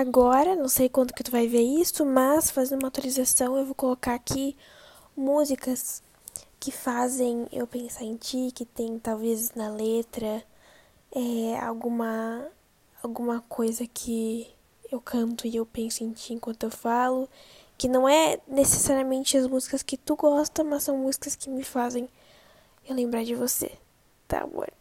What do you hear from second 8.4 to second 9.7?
que tem talvez na